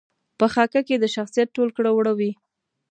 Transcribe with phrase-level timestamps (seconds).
[0.39, 2.31] په خاکه کې د شخصیت ټول کړه وړه وي.